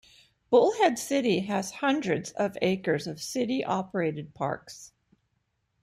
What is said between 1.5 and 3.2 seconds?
hundreds of acres